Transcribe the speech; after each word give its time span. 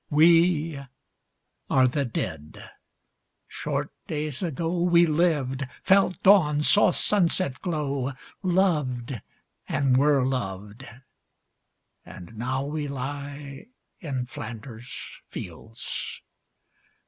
We 0.09 0.83
are 1.69 1.85
the 1.87 2.05
Dead. 2.05 2.71
Short 3.47 3.91
days 4.07 4.41
ago 4.41 4.79
We 4.81 5.05
lived, 5.05 5.67
felt 5.83 6.23
dawn, 6.23 6.63
saw 6.63 6.89
sunset 6.89 7.61
glow, 7.61 8.13
Loved, 8.41 9.21
and 9.69 9.95
were 9.95 10.25
loved, 10.25 10.87
and 12.03 12.35
now 12.35 12.65
we 12.65 12.87
lie 12.87 13.67
In 13.99 14.25
Flanders 14.25 15.21
fields. 15.27 16.23